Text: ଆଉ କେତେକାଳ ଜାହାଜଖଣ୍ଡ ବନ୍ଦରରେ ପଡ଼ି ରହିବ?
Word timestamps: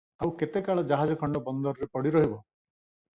ଆଉ 0.25 0.29
କେତେକାଳ 0.37 0.83
ଜାହାଜଖଣ୍ଡ 0.91 1.41
ବନ୍ଦରରେ 1.49 1.89
ପଡ଼ି 1.97 2.13
ରହିବ? 2.17 2.41